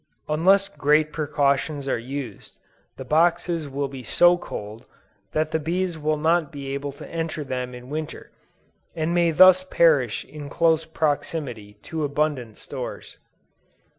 [0.27, 2.57] Unless great precautions are used,
[2.97, 4.83] the boxes will be so cold,
[5.33, 8.31] that the bees will not be able to enter them in Winter,
[8.95, 13.19] and may thus perish in close proximity to abundant stores.